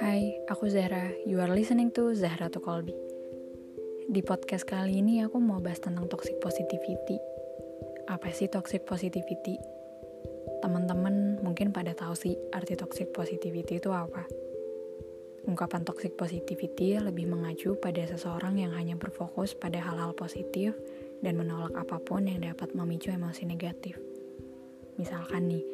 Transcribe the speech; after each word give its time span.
Hai, 0.00 0.40
aku 0.48 0.72
Zahra. 0.72 1.12
You 1.28 1.44
are 1.44 1.52
listening 1.52 1.92
to 2.00 2.16
Zahra 2.16 2.48
to 2.48 2.64
Colby. 2.64 2.96
Di 4.08 4.24
podcast 4.24 4.64
kali 4.64 5.04
ini 5.04 5.20
aku 5.20 5.36
mau 5.44 5.60
bahas 5.60 5.84
tentang 5.84 6.08
toxic 6.08 6.40
positivity. 6.40 7.20
Apa 8.08 8.32
sih 8.32 8.48
toxic 8.48 8.88
positivity? 8.88 9.60
Teman-teman 10.64 11.44
mungkin 11.44 11.76
pada 11.76 11.92
tahu 11.92 12.16
sih 12.16 12.40
arti 12.56 12.80
toxic 12.80 13.12
positivity 13.12 13.84
itu 13.84 13.92
apa. 13.92 14.24
Ungkapan 15.44 15.84
toxic 15.84 16.16
positivity 16.16 16.96
lebih 16.96 17.28
mengacu 17.28 17.76
pada 17.76 18.00
seseorang 18.08 18.64
yang 18.64 18.72
hanya 18.72 18.96
berfokus 18.96 19.52
pada 19.52 19.76
hal-hal 19.76 20.16
positif 20.16 20.72
dan 21.20 21.36
menolak 21.36 21.76
apa 21.76 22.00
pun 22.00 22.24
yang 22.24 22.40
dapat 22.40 22.72
memicu 22.72 23.12
emosi 23.12 23.44
negatif. 23.44 24.13
Misalkan 24.96 25.50
nih, 25.50 25.64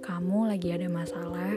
kamu 0.00 0.50
lagi 0.50 0.74
ada 0.74 0.88
masalah, 0.90 1.54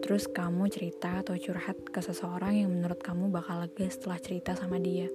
Terus 0.00 0.26
kamu 0.26 0.66
cerita 0.72 1.20
atau 1.20 1.36
curhat 1.36 1.76
ke 1.92 2.00
seseorang 2.00 2.56
yang 2.56 2.72
menurut 2.72 2.98
kamu 2.98 3.28
bakal 3.30 3.62
lega 3.62 3.86
setelah 3.86 4.18
cerita 4.18 4.56
sama 4.56 4.80
dia. 4.80 5.06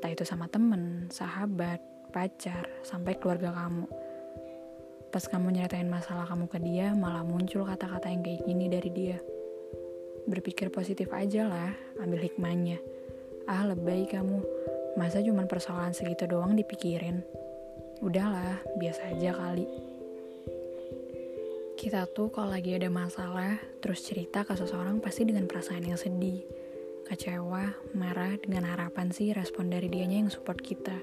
Entah 0.00 0.10
itu 0.10 0.24
sama 0.26 0.50
temen, 0.50 1.06
sahabat, 1.14 1.78
pacar, 2.10 2.66
sampai 2.82 3.14
keluarga 3.20 3.54
kamu. 3.54 3.86
Pas 5.14 5.24
kamu 5.30 5.54
nyeritain 5.54 5.86
masalah 5.86 6.26
kamu 6.26 6.50
ke 6.50 6.58
dia, 6.58 6.90
malah 6.96 7.22
muncul 7.22 7.62
kata-kata 7.62 8.10
yang 8.10 8.26
kayak 8.26 8.42
gini 8.42 8.66
dari 8.66 8.90
dia. 8.90 9.18
Berpikir 10.26 10.74
positif 10.74 11.12
aja 11.14 11.46
lah, 11.46 11.70
ambil 12.02 12.24
hikmahnya. 12.24 12.82
Ah, 13.46 13.62
lebay 13.68 14.10
kamu. 14.10 14.42
Masa 14.98 15.22
cuma 15.22 15.46
persoalan 15.46 15.94
segitu 15.94 16.26
doang 16.26 16.58
dipikirin? 16.58 17.22
Udahlah, 18.02 18.58
biasa 18.74 19.14
aja 19.14 19.38
kali. 19.38 19.93
Kita 21.84 22.08
tuh 22.08 22.32
kalau 22.32 22.48
lagi 22.48 22.72
ada 22.72 22.88
masalah, 22.88 23.60
terus 23.84 24.08
cerita 24.08 24.40
ke 24.40 24.56
seseorang 24.56 25.04
pasti 25.04 25.28
dengan 25.28 25.44
perasaan 25.44 25.84
yang 25.84 26.00
sedih, 26.00 26.40
kecewa, 27.04 27.92
marah 27.92 28.40
dengan 28.40 28.64
harapan 28.72 29.12
sih 29.12 29.36
respon 29.36 29.68
dari 29.68 29.92
dianya 29.92 30.24
yang 30.24 30.32
support 30.32 30.64
kita. 30.64 30.96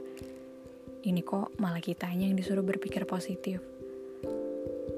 Ini 1.05 1.21
kok 1.21 1.53
malah 1.61 1.85
kitanya 1.85 2.25
yang 2.25 2.33
disuruh 2.33 2.65
berpikir 2.65 3.05
positif. 3.05 3.61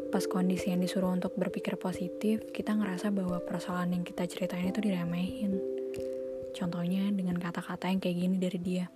Pas 0.08 0.23
kondisi 0.23 0.72
yang 0.72 0.80
disuruh 0.80 1.12
untuk 1.12 1.36
berpikir 1.36 1.75
positif, 1.75 2.47
kita 2.56 2.80
ngerasa 2.80 3.12
bahwa 3.12 3.44
persoalan 3.44 3.92
yang 3.92 4.08
kita 4.08 4.23
ceritain 4.23 4.72
itu 4.72 4.80
diremehin. 4.80 5.59
Contohnya 6.56 7.12
dengan 7.12 7.36
kata-kata 7.36 7.92
yang 7.92 8.00
kayak 8.00 8.23
gini 8.23 8.40
dari 8.40 8.59
dia. 8.64 8.88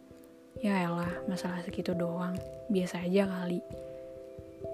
Ya 0.63 0.87
elah, 0.87 1.11
masalah 1.27 1.59
segitu 1.67 1.91
doang. 1.91 2.39
Biasa 2.71 3.03
aja 3.03 3.27
kali. 3.27 3.59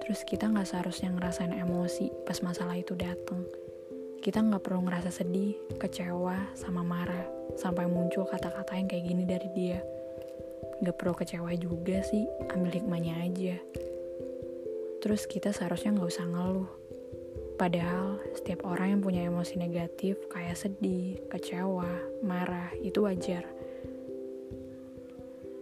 Terus 0.04 0.20
kita 0.24 0.48
nggak 0.48 0.68
seharusnya 0.68 1.12
ngerasain 1.12 1.52
emosi 1.52 2.12
pas 2.24 2.40
masalah 2.40 2.76
itu 2.76 2.92
datang. 2.96 3.44
Kita 4.24 4.40
nggak 4.40 4.64
perlu 4.64 4.88
ngerasa 4.88 5.12
sedih, 5.12 5.56
kecewa, 5.76 6.52
sama 6.56 6.80
marah 6.80 7.28
sampai 7.56 7.86
muncul 7.86 8.26
kata-kata 8.26 8.74
yang 8.74 8.88
kayak 8.88 9.04
gini 9.04 9.24
dari 9.28 9.48
dia. 9.52 9.80
Gak 10.82 10.96
perlu 10.98 11.14
kecewa 11.14 11.54
juga 11.54 12.02
sih, 12.02 12.26
ambil 12.50 12.72
hikmahnya 12.74 13.14
aja. 13.24 13.56
Terus 15.04 15.28
kita 15.28 15.52
seharusnya 15.52 15.94
nggak 15.94 16.10
usah 16.10 16.26
ngeluh. 16.26 16.70
Padahal 17.54 18.18
setiap 18.34 18.66
orang 18.66 18.98
yang 18.98 19.02
punya 19.04 19.22
emosi 19.28 19.54
negatif 19.60 20.18
kayak 20.26 20.58
sedih, 20.58 21.22
kecewa, 21.30 21.86
marah, 22.24 22.74
itu 22.82 23.04
wajar. 23.06 23.46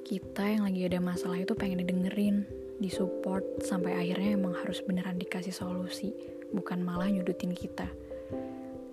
Kita 0.06 0.44
yang 0.48 0.64
lagi 0.64 0.88
ada 0.88 1.02
masalah 1.02 1.36
itu 1.36 1.52
pengen 1.52 1.84
didengerin, 1.84 2.48
disupport 2.78 3.44
sampai 3.60 3.98
akhirnya 3.98 4.38
emang 4.38 4.54
harus 4.56 4.80
beneran 4.80 5.18
dikasih 5.18 5.52
solusi, 5.52 6.14
bukan 6.54 6.80
malah 6.80 7.10
nyudutin 7.10 7.52
kita. 7.52 7.88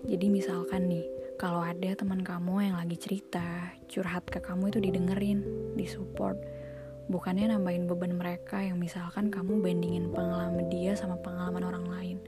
Jadi 0.08 0.26
misalkan 0.32 0.90
nih, 0.90 1.06
kalau 1.40 1.64
ada 1.64 1.96
teman 1.96 2.20
kamu 2.20 2.68
yang 2.72 2.76
lagi 2.76 2.96
cerita, 3.00 3.72
curhat 3.88 4.28
ke 4.28 4.40
kamu 4.44 4.68
itu 4.68 4.78
didengerin, 4.80 5.40
disupport, 5.76 6.36
bukannya 7.08 7.52
nambahin 7.52 7.88
beban 7.88 8.12
mereka 8.12 8.60
yang 8.60 8.76
misalkan 8.76 9.32
kamu 9.32 9.60
bandingin 9.60 10.12
pengalaman 10.12 10.68
dia 10.68 10.92
sama 10.92 11.16
pengalaman 11.20 11.64
orang 11.64 11.86
lain. 11.88 12.18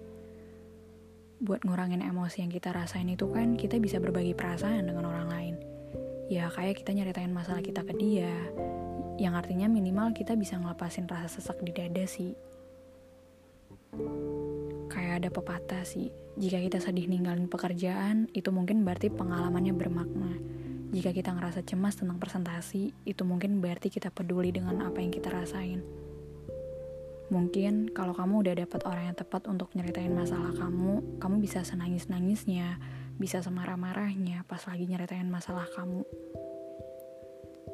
Buat 1.42 1.66
ngurangin 1.66 2.00
emosi 2.00 2.46
yang 2.46 2.52
kita 2.54 2.70
rasain 2.70 3.10
itu 3.10 3.26
kan 3.28 3.58
kita 3.58 3.76
bisa 3.82 3.98
berbagi 3.98 4.32
perasaan 4.32 4.86
dengan 4.86 5.10
orang 5.10 5.26
lain. 5.28 5.54
Ya 6.30 6.48
kayak 6.48 6.80
kita 6.80 6.94
nyeritain 6.94 7.34
masalah 7.34 7.60
kita 7.60 7.82
ke 7.82 7.92
dia, 7.98 8.30
yang 9.20 9.36
artinya 9.36 9.68
minimal 9.68 10.16
kita 10.16 10.36
bisa 10.38 10.56
ngelepasin 10.56 11.08
rasa 11.08 11.40
sesak 11.40 11.60
di 11.60 11.72
dada 11.74 12.04
sih. 12.08 12.32
Kayak 14.88 15.24
ada 15.24 15.28
pepatah 15.28 15.84
sih, 15.84 16.12
jika 16.40 16.60
kita 16.60 16.78
sedih 16.80 17.08
ninggalin 17.08 17.48
pekerjaan, 17.48 18.28
itu 18.32 18.48
mungkin 18.48 18.84
berarti 18.88 19.12
pengalamannya 19.12 19.76
bermakna. 19.76 20.32
Jika 20.92 21.16
kita 21.16 21.32
ngerasa 21.32 21.64
cemas 21.64 21.96
tentang 21.96 22.20
presentasi, 22.20 22.92
itu 23.08 23.22
mungkin 23.24 23.64
berarti 23.64 23.88
kita 23.88 24.12
peduli 24.12 24.52
dengan 24.52 24.84
apa 24.84 25.00
yang 25.00 25.08
kita 25.08 25.32
rasain. 25.32 25.80
Mungkin 27.32 27.96
kalau 27.96 28.12
kamu 28.12 28.44
udah 28.44 28.54
dapat 28.60 28.84
orang 28.84 29.08
yang 29.08 29.16
tepat 29.16 29.48
untuk 29.48 29.72
nyeritain 29.72 30.12
masalah 30.12 30.52
kamu, 30.52 31.16
kamu 31.16 31.40
bisa 31.40 31.64
senangis-nangisnya, 31.64 32.76
bisa 33.16 33.40
semarah-marahnya 33.40 34.44
pas 34.44 34.60
lagi 34.68 34.84
nyeritain 34.84 35.32
masalah 35.32 35.64
kamu. 35.72 36.04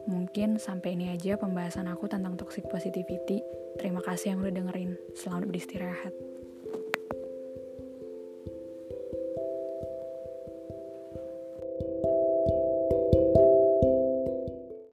Mungkin 0.08 0.56
sampai 0.56 0.96
ini 0.96 1.12
aja 1.12 1.36
pembahasan 1.36 1.84
aku 1.84 2.08
tentang 2.08 2.40
toxic 2.40 2.64
positivity. 2.72 3.44
Terima 3.76 4.00
kasih 4.00 4.32
yang 4.32 4.40
udah 4.40 4.56
dengerin. 4.56 4.96
Selamat 5.12 5.44
beristirahat. 5.52 6.37